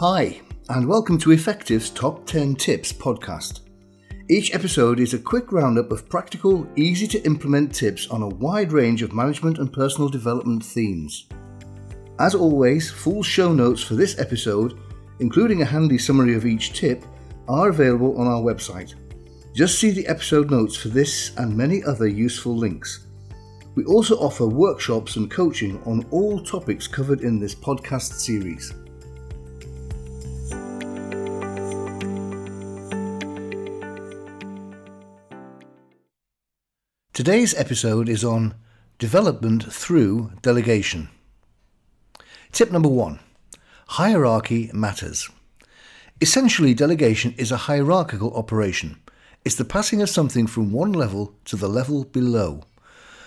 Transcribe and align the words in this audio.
Hi, 0.00 0.40
and 0.70 0.88
welcome 0.88 1.18
to 1.18 1.32
Effective's 1.32 1.90
Top 1.90 2.24
10 2.24 2.54
Tips 2.54 2.90
podcast. 2.90 3.60
Each 4.30 4.54
episode 4.54 4.98
is 4.98 5.12
a 5.12 5.18
quick 5.18 5.52
roundup 5.52 5.92
of 5.92 6.08
practical, 6.08 6.66
easy 6.74 7.06
to 7.08 7.22
implement 7.26 7.74
tips 7.74 8.08
on 8.08 8.22
a 8.22 8.28
wide 8.28 8.72
range 8.72 9.02
of 9.02 9.12
management 9.12 9.58
and 9.58 9.70
personal 9.70 10.08
development 10.08 10.64
themes. 10.64 11.28
As 12.18 12.34
always, 12.34 12.90
full 12.90 13.22
show 13.22 13.52
notes 13.52 13.82
for 13.82 13.92
this 13.92 14.18
episode, 14.18 14.80
including 15.18 15.60
a 15.60 15.66
handy 15.66 15.98
summary 15.98 16.34
of 16.34 16.46
each 16.46 16.72
tip, 16.72 17.04
are 17.46 17.68
available 17.68 18.18
on 18.18 18.26
our 18.26 18.40
website. 18.40 18.94
Just 19.54 19.78
see 19.78 19.90
the 19.90 20.06
episode 20.06 20.50
notes 20.50 20.76
for 20.76 20.88
this 20.88 21.36
and 21.36 21.54
many 21.54 21.84
other 21.84 22.08
useful 22.08 22.56
links. 22.56 23.06
We 23.74 23.84
also 23.84 24.16
offer 24.16 24.46
workshops 24.46 25.16
and 25.16 25.30
coaching 25.30 25.78
on 25.84 26.06
all 26.10 26.42
topics 26.42 26.86
covered 26.86 27.20
in 27.20 27.38
this 27.38 27.54
podcast 27.54 28.14
series. 28.14 28.72
Today's 37.12 37.54
episode 37.54 38.08
is 38.08 38.22
on 38.22 38.54
development 39.00 39.70
through 39.72 40.30
delegation. 40.42 41.08
Tip 42.52 42.70
number 42.70 42.88
one 42.88 43.18
hierarchy 43.88 44.70
matters. 44.72 45.28
Essentially, 46.20 46.72
delegation 46.72 47.34
is 47.36 47.50
a 47.50 47.66
hierarchical 47.66 48.32
operation. 48.34 49.00
It's 49.44 49.56
the 49.56 49.64
passing 49.64 50.00
of 50.00 50.08
something 50.08 50.46
from 50.46 50.70
one 50.70 50.92
level 50.92 51.34
to 51.46 51.56
the 51.56 51.68
level 51.68 52.04
below. 52.04 52.62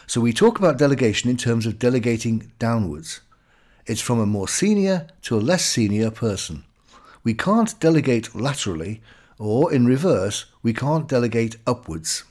So 0.07 0.21
we 0.21 0.31
talk 0.31 0.57
about 0.57 0.77
delegation 0.77 1.29
in 1.29 1.35
terms 1.35 1.65
of 1.65 1.77
delegating 1.77 2.53
downwards. 2.59 3.19
It's 3.85 4.01
from 4.01 4.17
a 4.21 4.25
more 4.25 4.47
senior 4.47 5.07
to 5.23 5.35
a 5.35 5.43
less 5.43 5.65
senior 5.65 6.09
person. 6.09 6.63
We 7.25 7.33
can't 7.33 7.77
delegate 7.81 8.33
laterally, 8.33 9.01
or 9.37 9.73
in 9.73 9.85
reverse, 9.85 10.45
we 10.63 10.71
can't 10.71 11.09
delegate 11.09 11.57
upwards. 11.67 12.23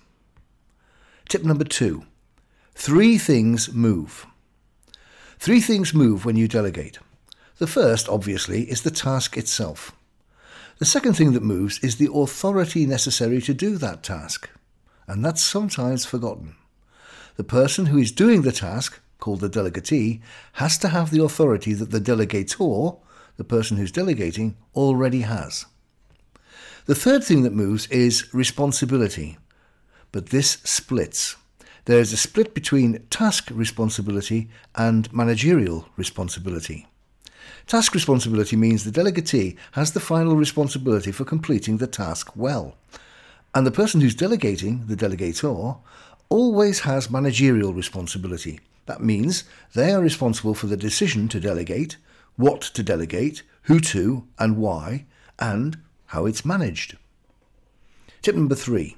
Tip 1.29 1.45
number 1.45 1.65
two 1.65 2.05
three 2.75 3.19
things 3.19 3.73
move. 3.73 4.27
Three 5.39 5.61
things 5.61 5.93
move 5.93 6.25
when 6.25 6.37
you 6.37 6.49
delegate. 6.49 6.99
The 7.59 7.67
first, 7.67 8.09
obviously, 8.09 8.63
is 8.71 8.83
the 8.83 8.91
task 8.91 9.37
itself. 9.37 9.93
The 10.79 10.85
second 10.85 11.15
thing 11.15 11.33
that 11.33 11.43
moves 11.43 11.79
is 11.81 11.97
the 11.97 12.11
authority 12.13 12.87
necessary 12.87 13.41
to 13.43 13.55
do 13.55 13.77
that 13.79 14.03
task, 14.03 14.51
and 15.07 15.25
that's 15.25 15.43
sometimes 15.43 16.05
forgotten. 16.05 16.57
The 17.37 17.45
person 17.45 17.87
who 17.87 17.99
is 17.99 18.11
doing 18.13 18.43
the 18.43 18.53
task, 18.53 19.01
called 19.19 19.41
the 19.41 19.49
delegatee, 19.49 20.21
has 20.55 20.77
to 20.79 20.89
have 20.89 21.11
the 21.11 21.23
authority 21.23 21.73
that 21.75 21.91
the 21.91 22.01
delegator, 22.01 22.99
the 23.37 23.45
person 23.45 23.77
who's 23.77 23.93
delegating, 23.93 24.57
already 24.75 25.21
has. 25.21 25.67
The 26.87 26.97
third 26.97 27.23
thing 27.23 27.43
that 27.43 27.53
moves 27.53 27.87
is 27.87 28.33
responsibility, 28.35 29.39
but 30.13 30.27
this 30.27 30.59
splits. 30.65 31.37
There 31.87 31.99
is 31.99 32.13
a 32.13 32.17
split 32.17 32.55
between 32.55 33.05
task 33.11 33.49
responsibility 33.51 34.49
and 34.77 35.13
managerial 35.13 35.89
responsibility. 35.97 36.87
Task 37.67 37.95
responsibility 37.95 38.55
means 38.55 38.85
the 38.85 38.91
delegatee 38.91 39.57
has 39.73 39.93
the 39.93 40.01
final 40.01 40.37
responsibility 40.37 41.11
for 41.11 41.25
completing 41.25 41.79
the 41.79 41.87
task 41.87 42.37
well. 42.37 42.77
And 43.55 43.67
the 43.67 43.71
person 43.71 44.01
who's 44.01 44.15
delegating, 44.15 44.87
the 44.87 44.97
delegator, 44.97 45.79
always 46.29 46.81
has 46.81 47.11
managerial 47.11 47.75
responsibility. 47.75 48.61
That 48.87 49.03
means 49.03 49.45
they 49.75 49.93
are 49.93 50.01
responsible 50.01 50.55
for 50.55 50.67
the 50.67 50.77
decision 50.77 51.29
to 51.29 51.41
delegate, 51.41 51.97
what 52.37 52.61
to 52.63 52.83
delegate, 52.83 53.43
who 53.63 53.81
to, 53.81 54.27
and 54.39 54.57
why, 54.57 55.07
and 55.39 55.79
how 56.07 56.27
it's 56.27 56.45
managed. 56.45 56.97
Tip 58.23 58.35
number 58.35 58.55
three 58.55 58.97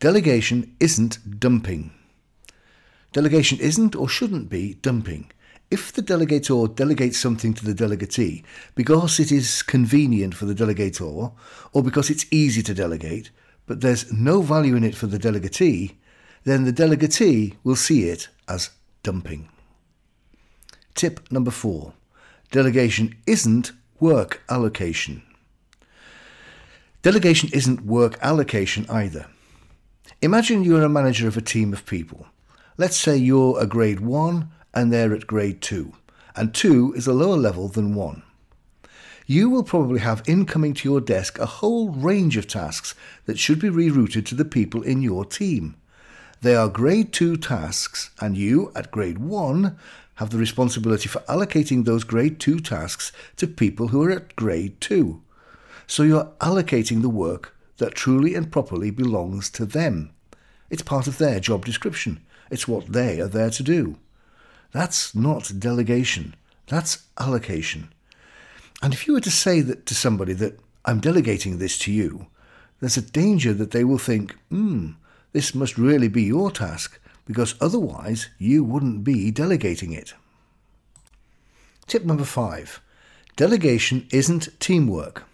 Delegation 0.00 0.76
isn't 0.78 1.40
dumping. 1.40 1.90
Delegation 3.12 3.58
isn't 3.58 3.96
or 3.96 4.08
shouldn't 4.08 4.48
be 4.48 4.74
dumping. 4.74 5.32
If 5.72 5.92
the 5.92 6.02
delegator 6.02 6.72
delegates 6.72 7.18
something 7.18 7.52
to 7.54 7.64
the 7.64 7.74
delegatee 7.74 8.44
because 8.76 9.18
it 9.18 9.32
is 9.32 9.62
convenient 9.62 10.34
for 10.34 10.46
the 10.46 10.54
delegator 10.54 11.32
or 11.72 11.82
because 11.82 12.10
it's 12.10 12.26
easy 12.30 12.62
to 12.62 12.74
delegate, 12.74 13.30
but 13.66 13.80
there's 13.80 14.12
no 14.12 14.40
value 14.40 14.76
in 14.76 14.84
it 14.84 14.94
for 14.94 15.08
the 15.08 15.18
delegatee, 15.18 15.96
then 16.44 16.64
the 16.64 16.72
delegatee 16.72 17.56
will 17.64 17.76
see 17.76 18.08
it 18.08 18.28
as 18.48 18.70
dumping. 19.02 19.48
Tip 20.94 21.30
number 21.32 21.50
four 21.50 21.92
delegation 22.52 23.16
isn't 23.26 23.72
work 23.98 24.42
allocation. 24.48 25.22
Delegation 27.02 27.50
isn't 27.52 27.84
work 27.84 28.16
allocation 28.22 28.86
either. 28.88 29.26
Imagine 30.20 30.64
you're 30.64 30.82
a 30.82 30.88
manager 30.88 31.28
of 31.28 31.36
a 31.36 31.42
team 31.42 31.72
of 31.72 31.86
people. 31.86 32.26
Let's 32.76 32.96
say 32.96 33.16
you're 33.16 33.60
a 33.60 33.66
grade 33.66 34.00
1 34.00 34.48
and 34.74 34.92
they're 34.92 35.14
at 35.14 35.26
grade 35.26 35.60
2, 35.60 35.92
and 36.34 36.52
2 36.52 36.94
is 36.94 37.06
a 37.06 37.12
lower 37.12 37.36
level 37.36 37.68
than 37.68 37.94
1. 37.94 38.22
You 39.26 39.48
will 39.50 39.62
probably 39.62 40.00
have 40.00 40.22
incoming 40.26 40.74
to 40.74 40.88
your 40.88 41.00
desk 41.00 41.38
a 41.38 41.46
whole 41.46 41.90
range 41.90 42.36
of 42.36 42.48
tasks 42.48 42.94
that 43.26 43.38
should 43.38 43.60
be 43.60 43.68
rerouted 43.68 44.26
to 44.26 44.34
the 44.34 44.44
people 44.44 44.82
in 44.82 45.02
your 45.02 45.24
team. 45.24 45.76
They 46.40 46.56
are 46.56 46.68
grade 46.68 47.12
2 47.12 47.36
tasks, 47.36 48.10
and 48.20 48.36
you, 48.36 48.72
at 48.74 48.90
grade 48.90 49.18
1, 49.18 49.76
have 50.16 50.30
the 50.30 50.38
responsibility 50.38 51.08
for 51.08 51.20
allocating 51.20 51.84
those 51.84 52.04
grade 52.04 52.40
2 52.40 52.60
tasks 52.60 53.12
to 53.36 53.46
people 53.46 53.88
who 53.88 54.02
are 54.02 54.10
at 54.10 54.34
grade 54.34 54.80
2. 54.80 55.22
So 55.86 56.02
you're 56.02 56.32
allocating 56.40 57.02
the 57.02 57.08
work 57.08 57.54
that 57.78 57.94
truly 57.94 58.34
and 58.34 58.52
properly 58.52 58.90
belongs 58.90 59.50
to 59.50 59.64
them. 59.64 60.10
It's 60.70 60.82
part 60.82 61.06
of 61.06 61.18
their 61.18 61.40
job 61.40 61.64
description. 61.64 62.20
It's 62.50 62.68
what 62.68 62.92
they 62.92 63.20
are 63.20 63.28
there 63.28 63.50
to 63.50 63.62
do. 63.62 63.96
That's 64.72 65.14
not 65.14 65.52
delegation. 65.58 66.34
That's 66.66 67.04
allocation. 67.18 67.92
And 68.82 68.92
if 68.92 69.06
you 69.06 69.14
were 69.14 69.20
to 69.20 69.30
say 69.30 69.60
that 69.62 69.86
to 69.86 69.94
somebody 69.94 70.34
that 70.34 70.60
I'm 70.84 71.00
delegating 71.00 71.58
this 71.58 71.78
to 71.78 71.92
you, 71.92 72.26
there's 72.80 72.96
a 72.96 73.02
danger 73.02 73.52
that 73.54 73.72
they 73.72 73.84
will 73.84 73.98
think, 73.98 74.36
hmm, 74.50 74.90
this 75.32 75.54
must 75.54 75.78
really 75.78 76.08
be 76.08 76.22
your 76.22 76.50
task, 76.50 77.00
because 77.26 77.54
otherwise 77.60 78.28
you 78.38 78.62
wouldn't 78.62 79.04
be 79.04 79.30
delegating 79.30 79.92
it. 79.92 80.14
Tip 81.86 82.04
number 82.04 82.24
five 82.24 82.80
delegation 83.36 84.06
isn't 84.10 84.48
teamwork. 84.60 85.24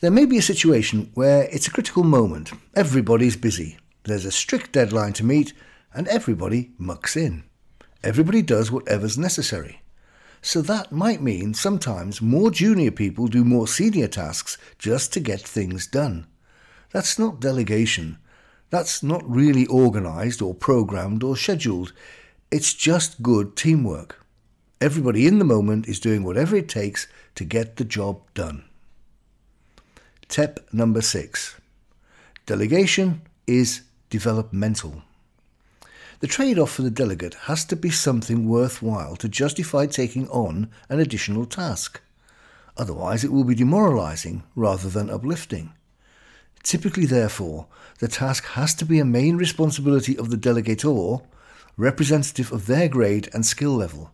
There 0.00 0.10
may 0.10 0.26
be 0.26 0.36
a 0.36 0.42
situation 0.42 1.10
where 1.14 1.44
it's 1.44 1.68
a 1.68 1.70
critical 1.70 2.04
moment. 2.04 2.52
Everybody's 2.74 3.34
busy. 3.34 3.78
There's 4.04 4.26
a 4.26 4.30
strict 4.30 4.72
deadline 4.72 5.14
to 5.14 5.24
meet, 5.24 5.54
and 5.94 6.06
everybody 6.08 6.72
mucks 6.76 7.16
in. 7.16 7.44
Everybody 8.04 8.42
does 8.42 8.70
whatever's 8.70 9.16
necessary. 9.16 9.80
So 10.42 10.60
that 10.60 10.92
might 10.92 11.22
mean 11.22 11.54
sometimes 11.54 12.20
more 12.20 12.50
junior 12.50 12.90
people 12.90 13.26
do 13.26 13.42
more 13.42 13.66
senior 13.66 14.06
tasks 14.06 14.58
just 14.78 15.14
to 15.14 15.20
get 15.20 15.40
things 15.40 15.86
done. 15.86 16.26
That's 16.92 17.18
not 17.18 17.40
delegation. 17.40 18.18
That's 18.68 19.02
not 19.02 19.28
really 19.28 19.66
organised 19.66 20.42
or 20.42 20.52
programmed 20.52 21.22
or 21.22 21.38
scheduled. 21.38 21.94
It's 22.50 22.74
just 22.74 23.22
good 23.22 23.56
teamwork. 23.56 24.22
Everybody 24.78 25.26
in 25.26 25.38
the 25.38 25.44
moment 25.46 25.88
is 25.88 25.98
doing 26.00 26.22
whatever 26.22 26.54
it 26.54 26.68
takes 26.68 27.06
to 27.36 27.44
get 27.46 27.76
the 27.76 27.84
job 27.84 28.20
done. 28.34 28.66
Tip 30.28 30.68
number 30.72 31.00
six 31.02 31.56
delegation 32.46 33.22
is 33.46 33.82
developmental. 34.10 35.02
The 36.20 36.26
trade 36.26 36.58
off 36.58 36.72
for 36.72 36.82
the 36.82 36.90
delegate 36.90 37.34
has 37.44 37.64
to 37.66 37.76
be 37.76 37.90
something 37.90 38.48
worthwhile 38.48 39.16
to 39.16 39.28
justify 39.28 39.86
taking 39.86 40.28
on 40.28 40.70
an 40.88 40.98
additional 40.98 41.46
task. 41.46 42.00
Otherwise, 42.76 43.22
it 43.22 43.32
will 43.32 43.44
be 43.44 43.54
demoralizing 43.54 44.42
rather 44.54 44.88
than 44.88 45.10
uplifting. 45.10 45.72
Typically, 46.62 47.06
therefore, 47.06 47.66
the 48.00 48.08
task 48.08 48.44
has 48.46 48.74
to 48.74 48.84
be 48.84 48.98
a 48.98 49.04
main 49.04 49.36
responsibility 49.36 50.18
of 50.18 50.30
the 50.30 50.36
delegator, 50.36 51.24
representative 51.76 52.50
of 52.52 52.66
their 52.66 52.88
grade 52.88 53.28
and 53.32 53.46
skill 53.46 53.76
level, 53.76 54.10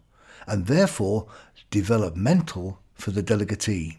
and 0.47 0.67
therefore 0.67 1.27
developmental 1.71 2.81
for 2.95 3.13
the 3.13 3.23
delegatee. 3.23 3.97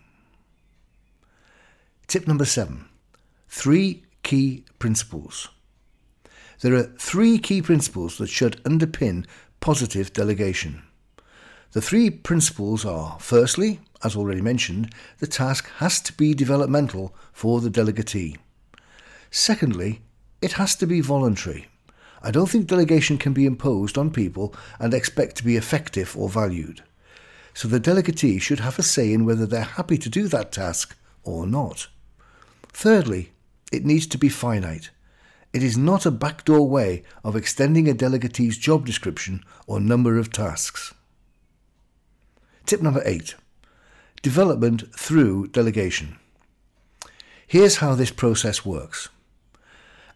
Tip 2.14 2.28
number 2.28 2.46
seven 2.46 2.86
three 3.50 4.04
key 4.22 4.66
principles. 4.78 5.50
There 6.62 6.76
are 6.76 6.94
three 7.00 7.40
key 7.40 7.60
principles 7.60 8.20
that 8.20 8.30
should 8.30 8.64
underpin 8.66 9.26
positive 9.62 10.14
delegation. 10.14 10.84
The 11.72 11.82
three 11.82 12.12
principles 12.12 12.86
are 12.86 13.18
firstly, 13.20 13.80
as 14.04 14.16
already 14.16 14.42
mentioned, 14.42 14.94
the 15.18 15.26
task 15.26 15.68
has 15.78 16.00
to 16.02 16.14
be 16.14 16.36
developmental 16.36 17.16
for 17.32 17.62
the 17.62 17.72
delegatee. 17.72 18.38
Secondly, 19.32 20.04
it 20.40 20.52
has 20.52 20.76
to 20.76 20.86
be 20.86 21.02
voluntary. 21.02 21.66
I 22.22 22.30
don't 22.30 22.48
think 22.48 22.68
delegation 22.68 23.18
can 23.18 23.34
be 23.34 23.48
imposed 23.48 23.98
on 23.98 24.12
people 24.12 24.54
and 24.78 24.94
expect 24.94 25.36
to 25.38 25.44
be 25.44 25.58
effective 25.58 26.16
or 26.16 26.30
valued. 26.30 26.84
so 27.56 27.68
the 27.68 27.80
delegatee 27.80 28.40
should 28.40 28.60
have 28.60 28.78
a 28.78 28.84
say 28.84 29.12
in 29.12 29.26
whether 29.26 29.48
they're 29.48 29.78
happy 29.82 29.98
to 29.98 30.12
do 30.12 30.28
that 30.28 30.52
task 30.52 30.96
or 31.24 31.48
not. 31.48 31.88
Thirdly, 32.74 33.32
it 33.72 33.86
needs 33.86 34.08
to 34.08 34.18
be 34.18 34.30
finite. 34.30 34.90
It 35.54 35.62
is 35.62 35.78
not 35.78 36.06
a 36.06 36.12
backdoor 36.12 36.68
way 36.68 37.04
of 37.24 37.36
extending 37.36 37.88
a 37.88 37.94
delegatee's 37.94 38.58
job 38.58 38.86
description 38.86 39.44
or 39.68 39.80
number 39.80 40.18
of 40.18 40.32
tasks. 40.32 40.94
Tip 42.66 42.82
number 42.82 43.02
eight 43.06 43.36
development 44.22 44.84
through 44.96 45.48
delegation. 45.48 46.18
Here's 47.46 47.78
how 47.78 47.94
this 47.94 48.12
process 48.12 48.66
works. 48.66 49.10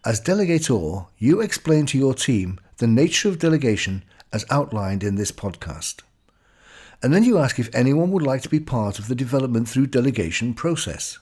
As 0.04 0.20
delegator, 0.20 1.08
you 1.18 1.42
explain 1.42 1.84
to 1.86 1.98
your 1.98 2.14
team 2.14 2.58
the 2.78 2.86
nature 2.86 3.28
of 3.28 3.38
delegation 3.38 4.02
as 4.32 4.46
outlined 4.50 5.04
in 5.04 5.16
this 5.16 5.30
podcast. 5.30 6.00
And 7.02 7.12
then 7.12 7.22
you 7.22 7.38
ask 7.38 7.58
if 7.58 7.72
anyone 7.74 8.10
would 8.12 8.22
like 8.22 8.42
to 8.42 8.48
be 8.48 8.60
part 8.60 8.98
of 8.98 9.08
the 9.08 9.14
development 9.14 9.68
through 9.68 9.88
delegation 9.88 10.54
process. 10.54 11.18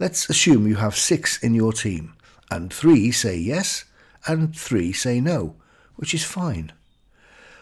Let's 0.00 0.30
assume 0.30 0.68
you 0.68 0.76
have 0.76 0.94
six 0.94 1.42
in 1.42 1.54
your 1.54 1.72
team 1.72 2.14
and 2.52 2.72
three 2.72 3.10
say 3.10 3.36
yes, 3.36 3.84
and 4.28 4.56
three 4.56 4.92
say 4.92 5.20
no, 5.20 5.56
which 5.96 6.14
is 6.14 6.22
fine. 6.22 6.72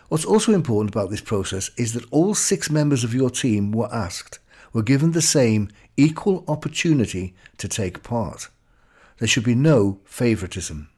What's 0.09 0.27
also 0.27 0.53
important 0.53 0.95
about 0.95 1.09
this 1.09 1.23
process 1.23 1.71
is 1.79 1.95
that 1.95 2.05
all 2.11 2.35
six 2.35 2.71
members 2.71 3.05
of 3.05 3.15
your 3.15 3.31
team 3.31 3.73
were 3.73 3.93
asked, 3.93 4.39
were 4.75 4.83
given 4.83 5.13
the 5.13 5.23
same 5.23 5.71
equal 5.97 6.45
opportunity 6.47 7.35
to 7.57 7.69
take 7.69 8.03
part. 8.03 8.49
There 9.17 9.27
should 9.27 9.45
be 9.45 9.55
no 9.55 10.01
favouritism. 10.05 10.91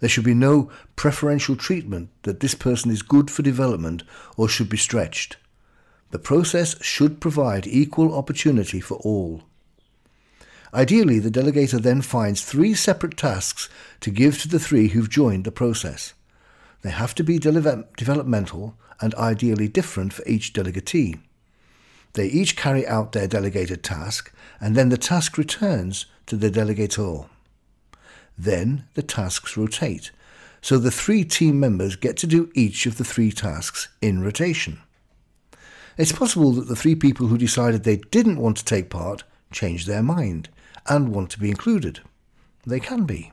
There 0.00 0.10
should 0.10 0.24
be 0.24 0.34
no 0.34 0.70
preferential 0.96 1.54
treatment 1.54 2.10
that 2.24 2.40
this 2.40 2.56
person 2.56 2.90
is 2.90 3.02
good 3.02 3.30
for 3.30 3.42
development 3.42 4.02
or 4.36 4.48
should 4.48 4.68
be 4.68 4.76
stretched. 4.76 5.36
The 6.10 6.18
process 6.18 6.82
should 6.82 7.20
provide 7.20 7.68
equal 7.68 8.12
opportunity 8.12 8.80
for 8.80 8.96
all. 8.96 9.44
Ideally, 10.76 11.18
the 11.18 11.30
delegator 11.30 11.80
then 11.80 12.02
finds 12.02 12.44
three 12.44 12.74
separate 12.74 13.16
tasks 13.16 13.70
to 14.00 14.10
give 14.10 14.42
to 14.42 14.48
the 14.48 14.58
three 14.58 14.88
who've 14.88 15.08
joined 15.08 15.44
the 15.44 15.50
process. 15.50 16.12
They 16.82 16.90
have 16.90 17.14
to 17.14 17.24
be 17.24 17.38
de- 17.38 17.86
developmental 17.96 18.76
and 19.00 19.14
ideally 19.14 19.68
different 19.68 20.12
for 20.12 20.22
each 20.26 20.52
delegatee. 20.52 21.18
They 22.12 22.26
each 22.26 22.56
carry 22.56 22.86
out 22.86 23.12
their 23.12 23.26
delegated 23.26 23.82
task, 23.82 24.30
and 24.60 24.76
then 24.76 24.90
the 24.90 24.98
task 24.98 25.38
returns 25.38 26.04
to 26.26 26.36
the 26.36 26.50
delegator. 26.50 27.26
Then 28.36 28.84
the 28.92 29.02
tasks 29.02 29.56
rotate, 29.56 30.10
so 30.60 30.76
the 30.76 30.90
three 30.90 31.24
team 31.24 31.58
members 31.58 31.96
get 31.96 32.18
to 32.18 32.26
do 32.26 32.50
each 32.54 32.84
of 32.84 32.98
the 32.98 33.04
three 33.04 33.32
tasks 33.32 33.88
in 34.02 34.22
rotation. 34.22 34.80
It's 35.96 36.12
possible 36.12 36.52
that 36.52 36.68
the 36.68 36.76
three 36.76 36.94
people 36.94 37.28
who 37.28 37.38
decided 37.38 37.84
they 37.84 37.96
didn't 37.96 38.40
want 38.40 38.58
to 38.58 38.64
take 38.64 38.90
part 38.90 39.24
change 39.50 39.86
their 39.86 40.02
mind 40.02 40.50
and 40.88 41.14
want 41.14 41.30
to 41.30 41.40
be 41.40 41.50
included. 41.50 42.00
They 42.66 42.80
can 42.80 43.04
be. 43.04 43.32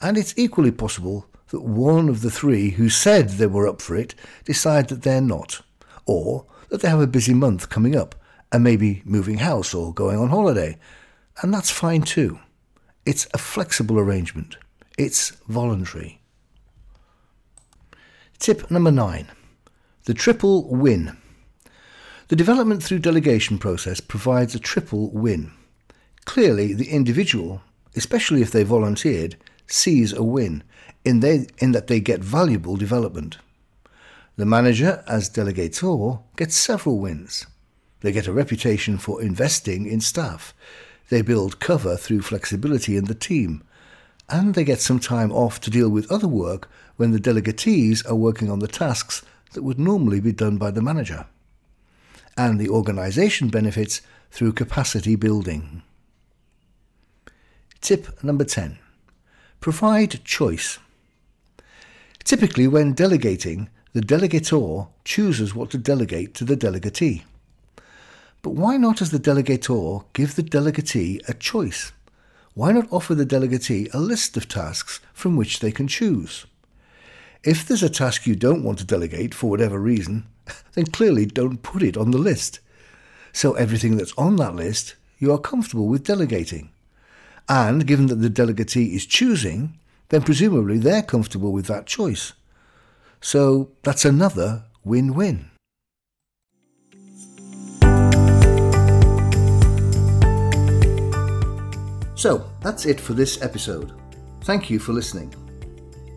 And 0.00 0.16
it's 0.16 0.34
equally 0.36 0.70
possible 0.70 1.26
that 1.48 1.62
one 1.62 2.08
of 2.08 2.22
the 2.22 2.30
three 2.30 2.70
who 2.70 2.88
said 2.88 3.30
they 3.30 3.46
were 3.46 3.68
up 3.68 3.80
for 3.80 3.96
it 3.96 4.14
decide 4.44 4.88
that 4.88 5.02
they're 5.02 5.20
not, 5.20 5.62
or 6.06 6.46
that 6.68 6.82
they 6.82 6.88
have 6.88 7.00
a 7.00 7.06
busy 7.06 7.34
month 7.34 7.68
coming 7.68 7.94
up 7.94 8.14
and 8.50 8.64
maybe 8.64 9.02
moving 9.04 9.38
house 9.38 9.74
or 9.74 9.92
going 9.92 10.18
on 10.18 10.28
holiday, 10.28 10.78
and 11.42 11.52
that's 11.52 11.70
fine 11.70 12.02
too. 12.02 12.38
It's 13.04 13.26
a 13.34 13.38
flexible 13.38 13.98
arrangement. 13.98 14.56
It's 14.96 15.30
voluntary. 15.48 16.20
Tip 18.38 18.70
number 18.70 18.90
nine 18.90 19.28
the 20.04 20.14
triple 20.14 20.68
win. 20.68 21.16
The 22.28 22.36
development 22.36 22.82
through 22.82 22.98
delegation 22.98 23.58
process 23.58 24.00
provides 24.00 24.54
a 24.54 24.58
triple 24.58 25.10
win. 25.10 25.52
Clearly, 26.24 26.72
the 26.72 26.90
individual, 26.90 27.62
especially 27.94 28.42
if 28.42 28.50
they 28.50 28.62
volunteered, 28.62 29.36
sees 29.66 30.12
a 30.12 30.22
win 30.22 30.62
in, 31.04 31.20
they, 31.20 31.46
in 31.58 31.72
that 31.72 31.86
they 31.86 32.00
get 32.00 32.20
valuable 32.20 32.76
development. 32.76 33.38
The 34.36 34.46
manager, 34.46 35.04
as 35.06 35.30
delegator, 35.30 36.22
gets 36.36 36.56
several 36.56 36.98
wins. 36.98 37.46
They 38.00 38.12
get 38.12 38.26
a 38.26 38.32
reputation 38.32 38.98
for 38.98 39.22
investing 39.22 39.86
in 39.86 40.00
staff. 40.00 40.52
They 41.08 41.22
build 41.22 41.60
cover 41.60 41.96
through 41.96 42.22
flexibility 42.22 42.96
in 42.96 43.04
the 43.04 43.14
team. 43.14 43.62
And 44.28 44.54
they 44.54 44.64
get 44.64 44.80
some 44.80 44.98
time 44.98 45.30
off 45.30 45.60
to 45.60 45.70
deal 45.70 45.88
with 45.90 46.10
other 46.10 46.28
work 46.28 46.70
when 46.96 47.12
the 47.12 47.20
delegatees 47.20 48.08
are 48.10 48.14
working 48.14 48.50
on 48.50 48.58
the 48.58 48.68
tasks 48.68 49.22
that 49.52 49.62
would 49.62 49.78
normally 49.78 50.20
be 50.20 50.32
done 50.32 50.56
by 50.56 50.70
the 50.70 50.82
manager. 50.82 51.26
And 52.36 52.58
the 52.58 52.68
organisation 52.68 53.48
benefits 53.48 54.00
through 54.30 54.54
capacity 54.54 55.14
building. 55.14 55.82
Tip 57.84 58.24
number 58.24 58.44
10 58.44 58.78
Provide 59.60 60.24
choice. 60.24 60.78
Typically, 62.24 62.66
when 62.66 62.94
delegating, 62.94 63.68
the 63.92 64.00
delegator 64.00 64.88
chooses 65.04 65.54
what 65.54 65.68
to 65.68 65.76
delegate 65.76 66.32
to 66.36 66.46
the 66.46 66.56
delegatee. 66.56 67.24
But 68.40 68.54
why 68.54 68.78
not, 68.78 69.02
as 69.02 69.10
the 69.10 69.18
delegator, 69.18 70.06
give 70.14 70.34
the 70.34 70.42
delegatee 70.42 71.28
a 71.28 71.34
choice? 71.34 71.92
Why 72.54 72.72
not 72.72 72.90
offer 72.90 73.14
the 73.14 73.26
delegatee 73.26 73.92
a 73.92 73.98
list 73.98 74.38
of 74.38 74.48
tasks 74.48 75.00
from 75.12 75.36
which 75.36 75.60
they 75.60 75.70
can 75.70 75.86
choose? 75.86 76.46
If 77.42 77.68
there's 77.68 77.82
a 77.82 77.90
task 77.90 78.26
you 78.26 78.34
don't 78.34 78.64
want 78.64 78.78
to 78.78 78.86
delegate 78.86 79.34
for 79.34 79.50
whatever 79.50 79.78
reason, 79.78 80.24
then 80.72 80.86
clearly 80.86 81.26
don't 81.26 81.62
put 81.62 81.82
it 81.82 81.98
on 81.98 82.12
the 82.12 82.16
list. 82.16 82.60
So 83.34 83.52
everything 83.52 83.98
that's 83.98 84.14
on 84.16 84.36
that 84.36 84.54
list 84.54 84.94
you 85.18 85.30
are 85.34 85.38
comfortable 85.38 85.86
with 85.86 86.04
delegating. 86.04 86.70
And 87.48 87.86
given 87.86 88.06
that 88.06 88.16
the 88.16 88.30
delegatee 88.30 88.94
is 88.94 89.06
choosing, 89.06 89.78
then 90.08 90.22
presumably 90.22 90.78
they're 90.78 91.02
comfortable 91.02 91.52
with 91.52 91.66
that 91.66 91.86
choice. 91.86 92.32
So 93.20 93.70
that's 93.82 94.04
another 94.04 94.64
win 94.84 95.14
win. 95.14 95.50
So 102.14 102.50
that's 102.62 102.86
it 102.86 103.00
for 103.00 103.12
this 103.12 103.42
episode. 103.42 103.92
Thank 104.44 104.70
you 104.70 104.78
for 104.78 104.92
listening. 104.92 105.34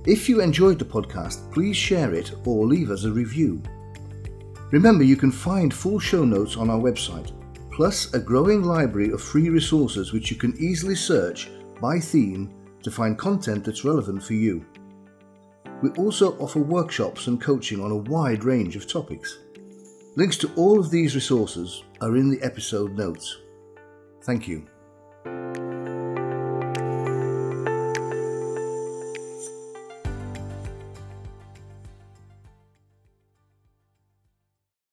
If 0.05 0.29
you 0.29 0.39
enjoyed 0.39 0.79
the 0.79 0.85
podcast, 0.85 1.51
please 1.51 1.75
share 1.75 2.13
it 2.13 2.31
or 2.45 2.65
leave 2.65 2.91
us 2.91 3.03
a 3.03 3.11
review. 3.11 3.61
Remember, 4.71 5.03
you 5.03 5.17
can 5.17 5.31
find 5.31 5.73
full 5.73 5.99
show 5.99 6.23
notes 6.23 6.55
on 6.55 6.69
our 6.69 6.79
website 6.79 7.31
plus 7.77 8.11
a 8.15 8.19
growing 8.19 8.63
library 8.63 9.11
of 9.11 9.21
free 9.21 9.49
resources 9.49 10.11
which 10.11 10.31
you 10.31 10.35
can 10.35 10.57
easily 10.57 10.95
search 10.95 11.47
by 11.79 11.99
theme 11.99 12.51
to 12.81 12.89
find 12.89 13.19
content 13.19 13.63
that's 13.63 13.85
relevant 13.85 14.21
for 14.23 14.33
you. 14.33 14.65
We 15.83 15.91
also 15.91 16.35
offer 16.39 16.57
workshops 16.57 17.27
and 17.27 17.39
coaching 17.39 17.79
on 17.79 17.91
a 17.91 17.97
wide 18.11 18.43
range 18.43 18.75
of 18.75 18.87
topics. 18.87 19.37
Links 20.15 20.37
to 20.37 20.51
all 20.55 20.79
of 20.79 20.89
these 20.89 21.13
resources 21.13 21.83
are 22.01 22.17
in 22.17 22.31
the 22.31 22.41
episode 22.41 22.97
notes. 22.97 23.37
Thank 24.23 24.47
you. 24.47 24.65